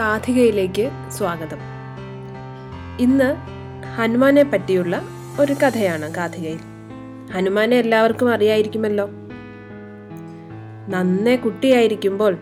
[0.00, 1.56] കാഥികയിലേക്ക് സ്വാഗതം.
[3.00, 3.36] ഇന്ന്
[3.96, 5.02] ഹനുമാനെ പറ്റിയുള്ള
[5.40, 6.58] ഒരു കഥയാണ് കാഥികയിൽ
[7.32, 9.10] ഹനുമാനെ എല്ലാവർക്കും അറിയായിരിക്കുമല്ലോ.
[10.88, 12.36] നന്നേ കുട്ടിയായിരിക്കുമ്പോൾ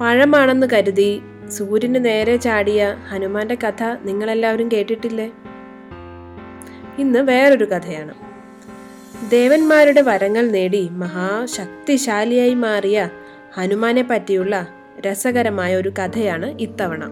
[0.00, 5.32] പഴമാണെന്ന് കരുതി സൂര്യന് നേരെ ചാടിയ ഹനുമാന്റെ കഥ നിങ്ങളെല്ലാവരും കേട്ടിട്ടില്ലേ?
[6.98, 8.14] ഇന്ന് വേറൊരു കഥയാണ്.
[9.30, 13.08] ദേവന്മാരുടെ വരങ്ങൾ നേടി മഹാശക്തിശാലിയായി മാറിയ
[13.56, 14.68] ഹനുമാനെ പറ്റിയുള്ള
[15.06, 17.04] രസകരമായ ഒരു കഥയാണ് ഇത്തവണ.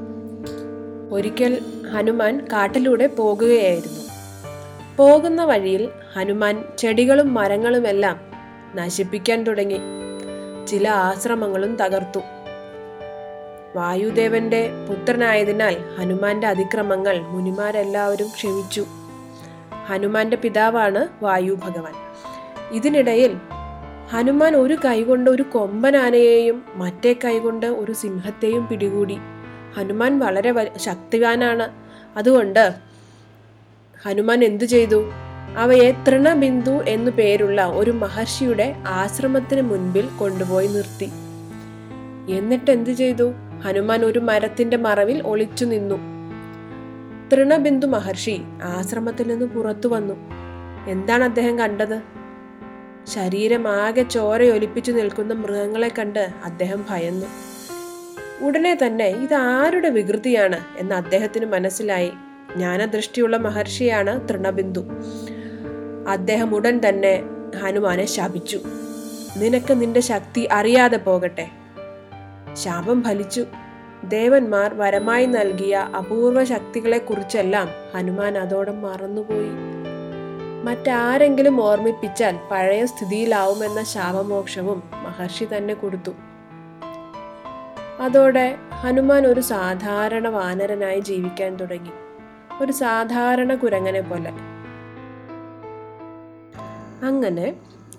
[1.12, 4.00] ഒരിക്കൽ ഹനുമാൻ കാട്ടിലൂടെ പോകുകയായിരുന്നു.
[4.96, 8.20] പോകുന്ന വഴിയിൽ ഹനുമാൻ ചെടികളും മരങ്ങളുമെല്ലാം
[8.76, 9.80] നശിപ്പിക്കാൻ തുടങ്ങി.
[10.66, 12.20] ചില ആശ്രമങ്ങളും തകർത്തു.
[13.76, 18.86] വായുദേവന്റെ പുത്രനായതിനാൽ ഹനുമാന്റെ അതിക്രമങ്ങൾ മുനിമാരെല്ലാവരും ക്ഷമിച്ചു.
[19.86, 21.94] ഹനുമാന്റെ പിതാവാണ് വായു ഭഗവാൻ
[22.72, 23.36] ഇതിനിടയിൽ
[24.12, 29.18] ഹനുമാൻ ഒരു കൈകൊണ്ട് ഒരു കൊമ്പനാനയെയും മറ്റേ കൈകൊണ്ട് ഒരു സിംഹത്തെയും പിടികൂടി.
[29.76, 31.68] ഹനുമാൻ വളരെ ശക്തിവാനാണ്.
[32.16, 32.74] അതുകൊണ്ട്
[34.02, 35.10] ഹനുമാൻ എന്തു ചെയ്തു?
[35.56, 41.10] അവയെ തൃണബിന്ദു എന്നു പേരുള്ള ഒരു മഹർഷിയുടെ ആശ്രമത്തിന് മുൻപിൽ കൊണ്ടുപോയി നിർത്തി.
[42.36, 43.32] എന്നിട്ട് എന്തു ചെയ്തു?
[43.64, 45.94] ഹനുമാൻ ഒരു മരത്തിന്റെ മറവിൽ ഒളിച്ചു നിന്നു.
[47.32, 50.14] തൃണബിന്ദു മഹർഷി ആശ്രമത്തിൽ നിന്ന് പുറത്തു വന്നു.
[50.88, 52.19] എന്താണ് അദ്ദേഹം കണ്ടത്?
[53.06, 57.26] ശരീരം ആകെ ചോരയൊലിപ്പിച്ചു നിൽക്കുന്ന മൃഗങ്ങളെ കണ്ട് അദ്ദേഹം ഭയന്നു.
[58.46, 62.12] ഉടനെ തന്നെ ഇത് ആരുടെ വികൃതിയാണ് എന്ന് അദ്ദേഹത്തിന് മനസ്സിലായി.
[62.54, 64.86] ജ്ഞാനദൃഷ്ടിയുള്ള മഹർഷിയാണ് തൃണബിന്ദു.
[66.08, 67.22] അദ്ദേഹം ഉടൻ തന്നെ
[67.62, 68.60] ഹനുമാനെ ശാപിച്ചു.
[69.36, 71.48] നിനക്ക് നിന്റെ ശക്തി അറിയാതെ പോകട്ടെ.
[72.52, 73.46] ശാപം ഫലിച്ചു.
[74.04, 79.69] ദേവന്മാർ വരമായി നൽകിയ അപൂർവ ശക്തികളെക്കുറിച്ചെല്ലാം ഹനുമാൻ അതോടെ മറന്നുപോയി.
[80.64, 86.10] മറ്റാരെങ്കിലും ഓർമ്മിപ്പിച്ചാൽ പഴയ സ്ഥിതിയിലാവുമെന്ന ശാപമോക്ഷവും മഹർഷി തന്നെ കൊടുത്തു.
[88.02, 91.90] അതോടെ ഹനുമാൻ ഒരു സാധാരണ വാനരനായി ജീവിക്കാൻ തുടങ്ങി.
[92.62, 94.30] ഒരു സാധാരണ കുരങ്ങനെ പോലെ.
[97.06, 97.54] അങ്ങനെ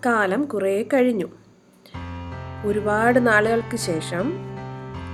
[0.05, 1.25] കാലം കുറേ കഴിഞ്ഞു.
[2.65, 4.33] ഒരുപാട് നാളുകൾക്ക് ശേഷം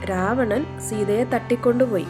[0.09, 2.05] രാവണൻ സീതയെ തട്ടിക്കൊണ്ടുപോയി.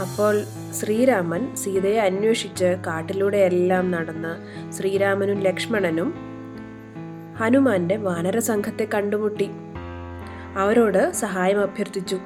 [0.00, 6.14] അപ്പോൾ ശ്രീരാമൻ സീതയെ അന്വേഷിച്ച് കാട്ടിലൂടെ എല്ലാം നടന്ന് ശ്രീരാമനും ലക്ഷ്മണനും
[7.36, 9.50] ഹനുമാന്റെ വാനര സംഘത്തെ കണ്ടുമുട്ടി.
[10.56, 12.18] അവരോട് സഹായം അഭ്യർത്ഥിച്ചു.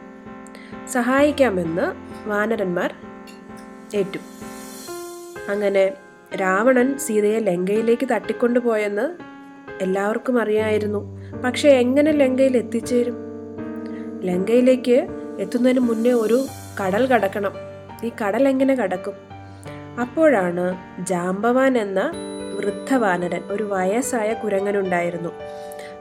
[0.92, 1.92] സഹായിക്കാമെന്ന്
[2.28, 2.94] വാനരന്മാർ
[3.94, 4.18] ഏറ്റു.
[5.48, 5.92] അങ്ങനെ
[6.40, 9.16] രാവണൻ സീതയെ ലങ്കയിലേക്ക് തട്ടിക്കൊണ്ടുപോയെന്ന്
[9.82, 11.18] എല്ലാവർക്കും അറിയായിരുന്നു.
[11.44, 13.16] പക്ഷെ എങ്ങനെ ലങ്കയിൽ എത്തിച്ചേരും
[14.24, 16.46] ലങ്കയിലേക്ക് എത്തുന്നതിന് മുന്നേ ഒരു
[16.80, 17.52] കടൽ കടക്കണം.
[18.04, 19.12] ഈ കടൽ എങ്ങനെ കടക്കും?
[20.00, 20.76] അപ്പോഴാണ്
[21.06, 22.12] ജാമ്പവാൻ എന്ന
[22.56, 25.28] വൃദ്ധവാനരൻ ഒരു വയസ്സായ കുരങ്ങനുണ്ടായിരുന്നു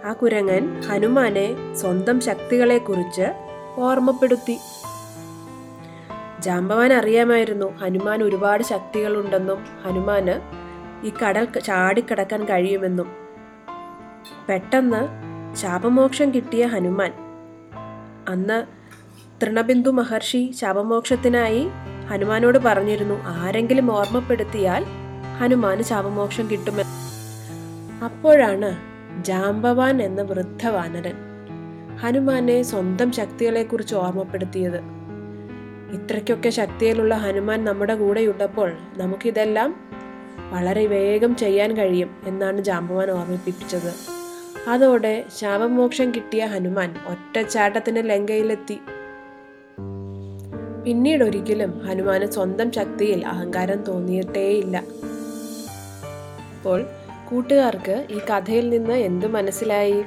[0.06, 3.28] ആ കുരങ്ങൻ ഹനുമാനെ സ്വന്തം ശക്തികളെക്കുറിച്ച്
[3.78, 4.60] ഓർമ്മപ്പെടുത്തി.
[6.40, 10.36] ജാമ്പവാൻ അറിയാമായിരുന്നു ഹനുമാൻ ഒരുപാട് ശക്തികളുണ്ടെന്നും ഹനുമാന്
[11.06, 13.12] ഈ കടൽ ചാടിക്കടക്കാൻ കഴിയുമെന്നും.
[14.50, 15.02] പെട്ടെന്ന്
[15.56, 17.14] ശാപമോക്ഷം കിട്ടിയ ഹനുമാൻ
[18.30, 18.77] അന്ന്
[19.44, 21.68] തൃണബിന്ദു മഹർഷി ശാപമോക്ഷത്തിനായി
[22.08, 24.86] ഹനുമാനോട് പറഞ്ഞിരുന്നു ആരെങ്കിലും ഓർമ്മപ്പെടുത്തിയാൽ
[25.40, 26.96] ഹനുമാന് ശാപമോക്ഷം കിട്ടുമെന്ന്.
[28.04, 28.78] അപ്പോഴാണ്
[29.24, 31.14] ജാമ്പവാൻ എന്ന വൃദ്ധ വാനരൻ
[31.98, 34.78] ഹനുമാനെ സ്വന്തം ശക്തികളെക്കുറിച്ച് ഓർമ്മപ്പെടുത്തിയത്.
[35.92, 39.76] ഇത്രയ്ക്കൊക്കെ ശക്തിയിലുള്ള ഹനുമാൻ നമ്മുടെ കൂടെയുള്ളപ്പോൾ നമുക്കിതെല്ലാം
[40.50, 43.94] വളരെ വേഗം ചെയ്യാൻ കഴിയും എന്നാണ് ജാമ്പവാൻ ഓർമ്മിപ്പിച്ചത്.
[44.70, 48.80] അതോടെ ശാപമോക്ഷം കിട്ടിയ ഹനുമാൻ ഒറ്റച്ചാട്ടത്തിന് ലങ്കയിലെത്തി.
[50.88, 54.78] പിന്നീട് ഒരിക്കലും ഹനുമാന് സ്വന്തം ശക്തിയിൽ അഹങ്കാരം തോന്നിയിട്ടേയില്ല.
[56.58, 56.86] അപ്പോൾ
[57.30, 60.04] കൂട്ടുകാർക്ക് ഈ കഥയിൽ നിന്ന് എന്ത് മനസ്സിലായി?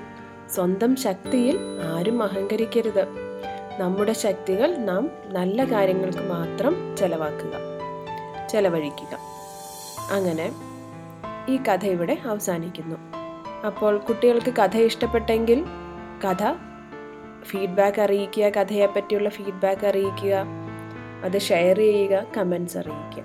[0.55, 3.05] സ്വന്തം ശക്തിയിൽ ആരും അഹങ്കരിക്കരുത്.
[3.79, 7.53] നമ്മുടെ ശക്തികൾ നാം നല്ല കാര്യങ്ങൾക്ക് മാത്രം ചെലവാക്കുക
[8.49, 9.19] ചെലവഴിക്കുക.
[10.11, 10.53] അങ്ങനെ
[11.49, 12.97] ഈ കഥ ഇവിടെ അവസാനിക്കുന്നു.
[13.67, 15.65] അപ്പോൾ കുട്ടികൾക്ക് കഥ ഇഷ്ടപ്പെട്ടെങ്കിൽ
[16.25, 16.53] കഥ
[17.43, 20.47] ഫീഡ്ബാക്ക് അറിയിക്കുക കഥയെപ്പറ്റിയുള്ള ഫീഡ്ബാക്ക് അറിയിക്കുക.
[21.25, 23.25] അത് ഷെയർ ചെയ്യുക കമൻസ് അറിയിക്കുക.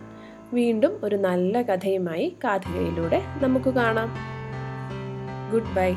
[0.54, 4.16] വീണ്ടും ഒരു നല്ല കഥയുമായി കാഥികയിലൂടെ നമുക്ക് കാണാം.
[5.52, 5.94] Good bye